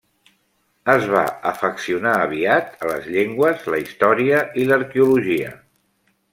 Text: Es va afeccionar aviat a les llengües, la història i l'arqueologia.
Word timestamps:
Es 0.93 1.03
va 1.15 1.25
afeccionar 1.49 2.15
aviat 2.23 2.75
a 2.87 2.91
les 2.93 3.11
llengües, 3.17 3.69
la 3.75 3.83
història 3.85 4.43
i 4.63 4.69
l'arqueologia. 4.73 5.57